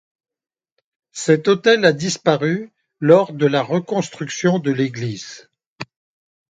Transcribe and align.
Cet 1.11 1.47
autel 1.47 1.85
a 1.85 1.93
disparu 1.93 2.71
lors 2.99 3.31
de 3.33 3.45
la 3.45 3.61
reconstruction 3.61 4.57
de 4.57 4.71
l'église. 4.71 5.51